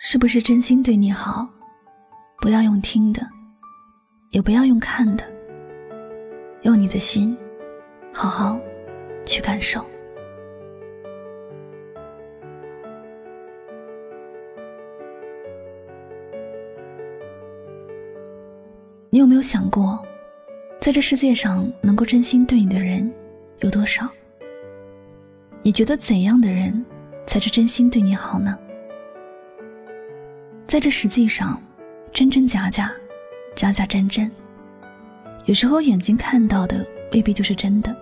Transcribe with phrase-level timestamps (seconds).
[0.00, 1.46] 是不是真心对你好？
[2.40, 3.20] 不要用听的，
[4.30, 5.24] 也不要用看的，
[6.62, 7.36] 用你的心，
[8.12, 8.60] 好好
[9.26, 9.84] 去感受。
[19.10, 19.98] 你有没有想过，
[20.80, 23.12] 在这世界上能够真心对你的人
[23.58, 24.08] 有多少？
[25.60, 26.86] 你觉得怎样的人
[27.26, 28.56] 才是真心对你好呢？
[30.68, 31.58] 在这实际上，
[32.12, 32.92] 真真假假，
[33.54, 34.30] 假假真真。
[35.46, 37.96] 有时候眼睛看到的未必就是真的，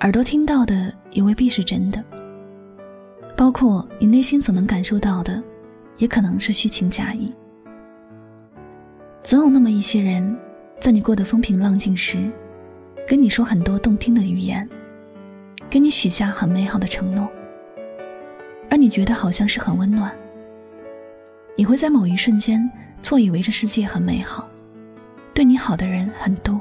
[0.00, 2.04] 耳朵听到的也未必是真的。
[3.36, 5.40] 包括你内心所能感受到的，
[5.98, 7.32] 也可能是虚情假意。
[9.22, 10.36] 总有那么一些人，
[10.80, 12.32] 在你过得风平浪静时，
[13.06, 14.68] 跟你说很多动听的语言，
[15.70, 17.30] 给你许下很美好的承诺，
[18.68, 20.12] 让你觉得好像是很温暖。
[21.56, 22.70] 你会在某一瞬间
[23.02, 24.48] 错以为这世界很美好，
[25.34, 26.60] 对你好的人很多。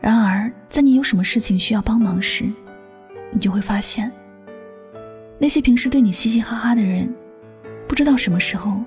[0.00, 2.44] 然而，在你有什么事情需要帮忙时，
[3.30, 4.10] 你就会发现，
[5.38, 7.12] 那些平时对你嘻嘻哈哈的人，
[7.88, 8.80] 不知道什么时候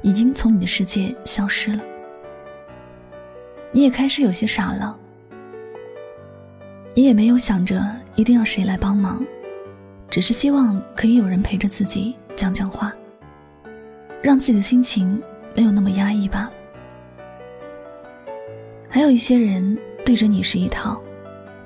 [0.00, 1.82] 已经从你的世界消失了。
[3.70, 4.98] 你也开始有些傻了，
[6.94, 9.24] 你也没有想着一定要谁来帮忙，
[10.10, 12.92] 只是希望可以有人陪着自己讲讲话。
[14.22, 15.20] 让自己的心情
[15.54, 16.50] 没有那么压抑吧。
[18.88, 21.02] 还有一些人对着你是一套，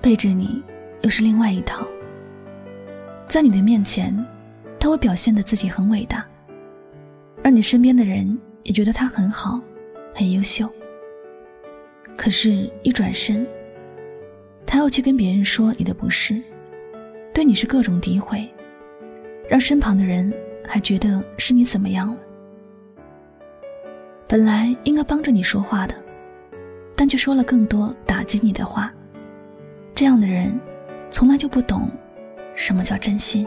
[0.00, 0.62] 背着你
[1.02, 1.86] 又是另外一套。
[3.28, 4.16] 在你的面前，
[4.78, 6.24] 他会表现的自己很伟大，
[7.42, 9.60] 而你身边的人也觉得他很好，
[10.14, 10.68] 很优秀。
[12.16, 13.46] 可是，一转身，
[14.64, 16.40] 他要去跟别人说你的不是，
[17.34, 18.48] 对你是各种诋毁，
[19.50, 20.32] 让身旁的人
[20.66, 22.16] 还觉得是你怎么样了。
[24.28, 25.94] 本来应该帮着你说话的，
[26.96, 28.92] 但却说了更多打击你的话。
[29.94, 30.58] 这样的人，
[31.10, 31.88] 从来就不懂
[32.54, 33.46] 什么叫真心。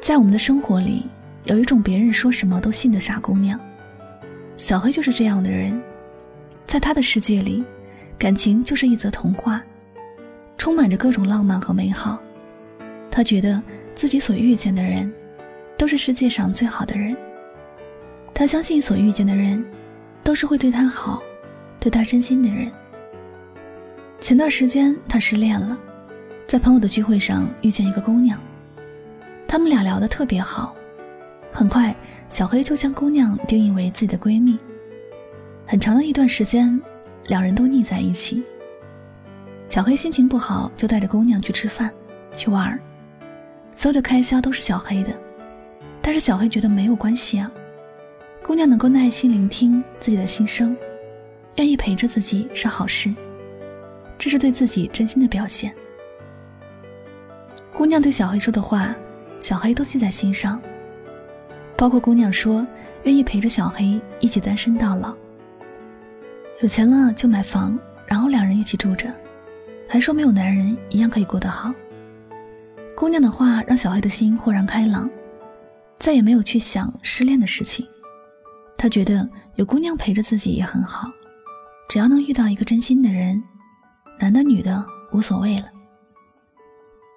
[0.00, 1.06] 在我们的生活里，
[1.44, 3.58] 有一种别人说什么都信的傻姑娘，
[4.56, 5.80] 小黑就是这样的人。
[6.66, 7.64] 在他的世界里，
[8.18, 9.62] 感情就是一则童话，
[10.58, 12.18] 充满着各种浪漫和美好。
[13.10, 13.60] 他觉得
[13.94, 15.10] 自己所遇见的人，
[15.78, 17.16] 都是世界上最好的人。
[18.38, 19.66] 他相信所遇见的人，
[20.22, 21.20] 都是会对他好、
[21.80, 22.70] 对他真心的人。
[24.20, 25.76] 前段时间他失恋了，
[26.46, 28.38] 在朋友的聚会上遇见一个姑娘，
[29.48, 30.72] 他们俩聊得特别好。
[31.52, 31.92] 很快，
[32.28, 34.56] 小黑就将姑娘定义为自己的闺蜜。
[35.66, 36.80] 很长的一段时间，
[37.26, 38.44] 两人都腻在一起。
[39.66, 41.92] 小黑心情不好，就带着姑娘去吃饭、
[42.36, 42.78] 去玩儿，
[43.74, 45.10] 所有的开销都是小黑的。
[46.00, 47.50] 但是小黑觉得没有关系啊。
[48.48, 50.74] 姑娘能够耐心聆听自己的心声，
[51.56, 53.14] 愿意陪着自己是好事，
[54.16, 55.70] 这是对自己真心的表现。
[57.74, 58.96] 姑娘对小黑说的话，
[59.38, 60.58] 小黑都记在心上。
[61.76, 62.66] 包括姑娘说
[63.02, 65.14] 愿意陪着小黑一起单身到老，
[66.62, 69.12] 有钱了就买房，然后两人一起住着，
[69.86, 71.70] 还说没有男人一样可以过得好。
[72.96, 75.08] 姑娘的话让小黑的心豁然开朗，
[75.98, 77.86] 再也没有去想失恋的事情。
[78.78, 81.10] 他觉得有姑娘陪着自己也很好，
[81.88, 83.42] 只要能遇到一个真心的人，
[84.20, 85.66] 男的女的无所谓了。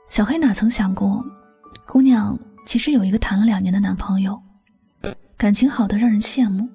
[0.08, 1.24] 小黑哪曾想过，
[1.86, 4.42] 姑娘其实有一个谈了两年的男朋友，
[5.38, 6.68] 感情好的让人羡慕。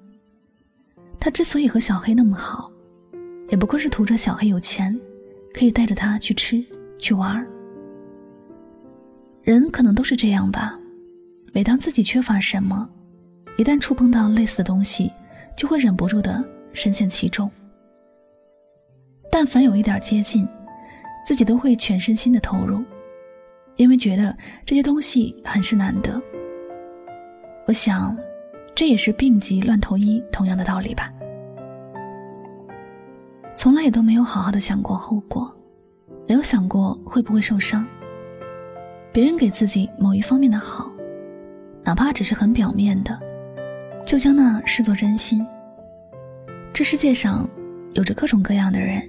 [1.19, 2.71] 他之所以和小黑那么好，
[3.49, 4.97] 也不过是图着小黑有钱，
[5.53, 6.65] 可以带着他去吃
[6.97, 7.45] 去玩。
[9.43, 10.79] 人可能都是这样吧，
[11.51, 12.89] 每当自己缺乏什么。
[13.57, 15.11] 一旦触碰到类似的东西，
[15.55, 17.49] 就会忍不住的深陷其中。
[19.31, 20.47] 但凡有一点接近，
[21.25, 22.83] 自己都会全身心的投入，
[23.75, 26.21] 因为觉得这些东西很是难得。
[27.65, 28.15] 我想，
[28.75, 31.11] 这也是病急乱投医同样的道理吧。
[33.55, 35.51] 从来也都没有好好的想过后果，
[36.27, 37.85] 没有想过会不会受伤。
[39.11, 40.91] 别人给自己某一方面的好，
[41.83, 43.19] 哪怕只是很表面的。
[44.07, 45.45] 就将那视作真心。
[46.71, 47.45] 这世界上
[47.91, 49.05] 有着各种各样的人，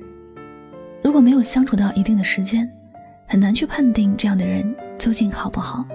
[1.04, 2.68] 如果没有相处到一定的时间，
[3.24, 5.86] 很难去判定这样的人究竟好不好，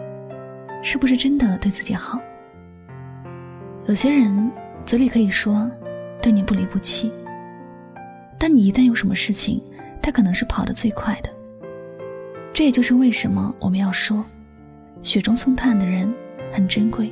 [0.81, 2.17] 是不是真的对自己好。
[3.87, 4.49] 有些人
[4.85, 5.69] 嘴里可以说
[6.21, 7.11] 对你不离不弃，
[8.39, 9.61] 但你一旦有什么事情，
[10.01, 11.29] 他可能是跑得最快的。
[12.53, 14.23] 这也就是为什么我们要说，
[15.01, 16.09] 雪中送炭的人
[16.53, 17.11] 很珍贵。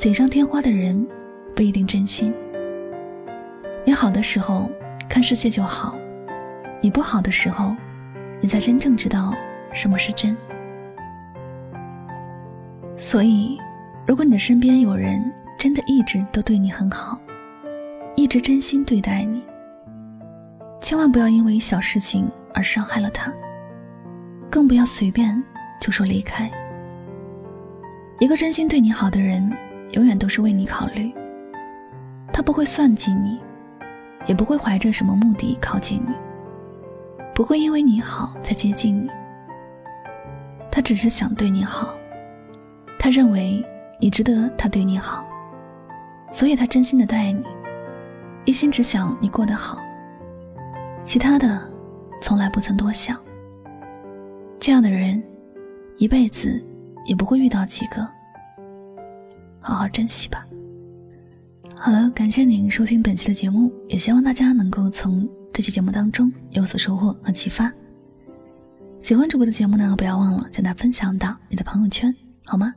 [0.00, 1.06] 锦上添花的人
[1.54, 2.32] 不一定真心。
[3.84, 4.70] 你好的时候
[5.10, 5.94] 看世界就好，
[6.80, 7.76] 你不好的时候，
[8.40, 9.34] 你才真正知道
[9.74, 10.34] 什么是真。
[12.96, 13.60] 所以，
[14.06, 15.22] 如果你的身边有人
[15.58, 17.20] 真的一直都对你很好，
[18.16, 19.42] 一直真心对待你，
[20.80, 23.30] 千万不要因为小事情而伤害了他，
[24.48, 25.44] 更不要随便
[25.78, 26.50] 就说离开。
[28.18, 29.54] 一个真心对你好的人，
[29.92, 31.12] 永远都是为你考虑，
[32.32, 33.40] 他不会算计你，
[34.26, 36.14] 也不会怀着什么目的靠近你，
[37.34, 39.10] 不会因为你好才接近你，
[40.70, 41.94] 他只是想对你好。
[42.98, 43.64] 他认为
[43.98, 45.26] 你值得他对你好，
[46.32, 47.42] 所以他真心的待你，
[48.44, 49.78] 一心只想你过得好，
[51.04, 51.60] 其他的
[52.20, 53.18] 从来不曾多想。
[54.60, 55.20] 这样的人，
[55.96, 56.62] 一辈子
[57.06, 58.06] 也不会遇到几个。
[59.60, 60.46] 好好珍惜吧。
[61.76, 67.72] 好了，感谢您收听本期的节目，也希望大家能够从这期节目当中有所收获和启发。
[69.00, 72.14] 喜欢主播的节目呢，不要忘了将它分享到你的朋友圈，
[72.44, 72.74] 好吗？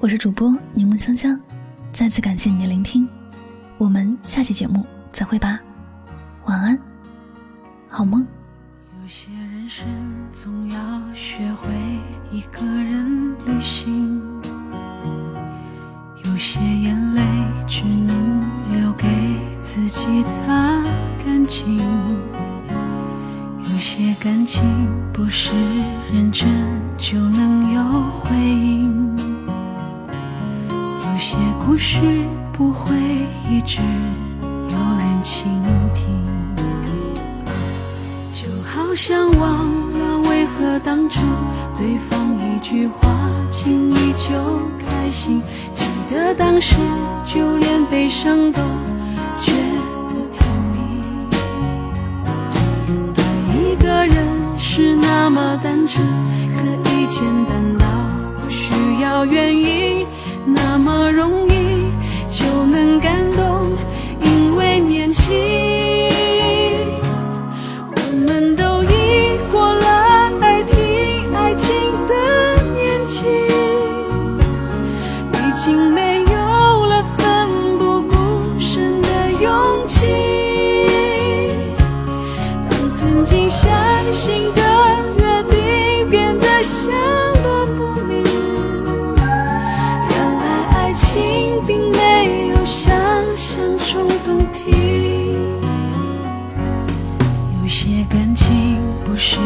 [0.00, 1.38] 我是主播柠檬香香，
[1.92, 3.06] 再次感谢你的聆听，
[3.78, 5.60] 我们下期节目再会吧，
[6.46, 6.76] 晚安，
[7.86, 8.26] 好梦。
[9.72, 9.86] 生
[10.32, 10.78] 总要
[11.14, 11.68] 学会
[12.32, 14.20] 一个人旅行，
[16.24, 17.22] 有些眼泪
[17.68, 19.06] 只能留给
[19.62, 20.82] 自己擦
[21.24, 21.78] 干净，
[23.62, 24.60] 有些感情
[25.12, 25.52] 不是
[26.12, 26.48] 认真
[26.98, 27.80] 就能有
[28.10, 29.16] 回应。
[30.68, 32.00] 有些故事
[32.52, 32.92] 不会
[33.48, 33.80] 一直
[34.42, 35.59] 有人倾听，
[39.02, 39.66] 想忘
[39.98, 41.22] 了为何当初
[41.78, 43.08] 对方一句话
[43.50, 44.28] 轻易就
[44.78, 45.42] 开心，
[45.72, 46.76] 记得当时
[47.24, 48.60] 就连悲伤都
[49.40, 49.52] 觉
[50.06, 50.78] 得甜蜜。
[53.16, 53.22] 爱
[53.56, 54.18] 一个人
[54.58, 56.06] 是那么单纯，
[56.58, 57.86] 可以简单到
[58.42, 60.06] 不需要原因。
[83.30, 83.70] 曾经相
[84.12, 84.62] 信的
[85.18, 86.90] 约定变得下
[87.44, 88.24] 落不明
[90.10, 90.44] 原来
[90.74, 92.92] 爱情并没有想
[93.30, 95.62] 象中动听
[97.62, 99.36] 有些感情不是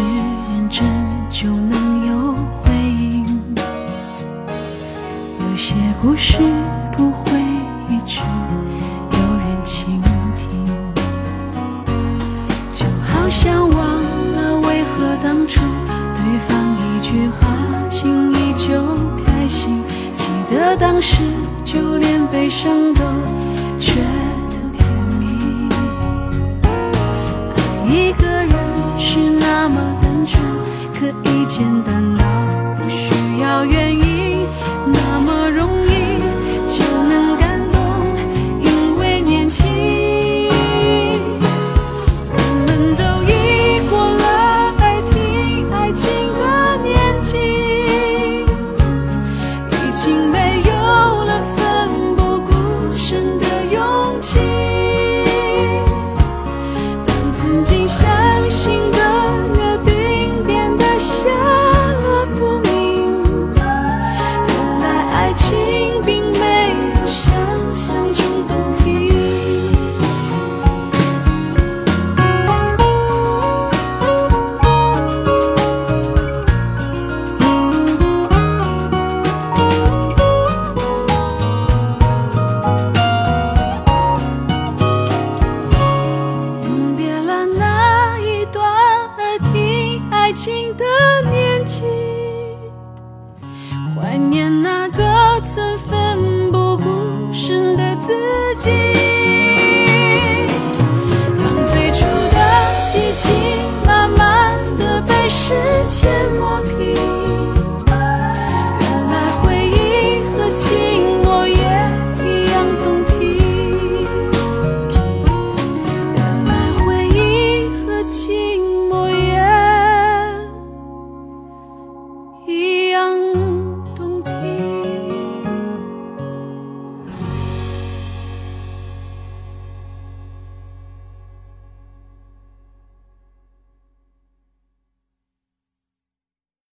[0.48, 0.88] 认真
[1.28, 2.32] 就能有
[2.62, 3.54] 回应
[5.40, 6.38] 有些故事
[6.96, 7.33] 不会
[20.76, 21.22] 当时
[21.64, 23.00] 就连悲伤都
[23.78, 23.92] 觉
[24.50, 24.86] 得甜
[25.18, 25.68] 蜜。
[26.64, 28.52] 爱一个人
[28.98, 30.42] 是那么单纯，
[30.92, 32.24] 可以简单到
[32.76, 34.03] 不需要原因，